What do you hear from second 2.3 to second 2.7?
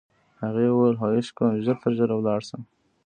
شه.